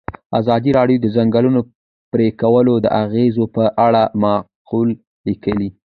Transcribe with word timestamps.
ازادي 0.39 0.71
راډیو 0.79 0.97
د 1.01 1.03
د 1.09 1.13
ځنګلونو 1.15 1.59
پرېکول 2.11 2.67
د 2.81 2.85
اغیزو 3.03 3.43
په 3.55 3.63
اړه 3.85 4.01
مقالو 4.23 4.95
لیکلي. 5.27 5.69